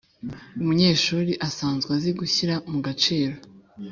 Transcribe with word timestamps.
umunyeshuri 0.61 1.31
asanzwe 1.47 1.89
azi 1.97 2.11
gushyira 2.19 2.55
mugaciro, 2.71 3.35